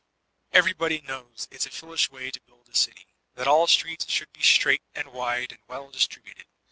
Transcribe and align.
Everybody 0.51 0.99
knows 1.01 1.47
it's 1.51 1.67
a 1.67 1.69
foolish 1.69 2.09
way 2.09 2.31
to 2.31 2.41
build 2.41 2.67
a 2.69 2.75
city; 2.75 3.05
that 3.35 3.47
all 3.47 3.67
streets 3.67 4.09
should 4.09 4.33
be 4.33 4.41
straight 4.41 4.81
and 4.95 5.09
wide 5.09 5.51
and 5.51 5.61
well 5.67 5.91
distributed. 5.91 6.47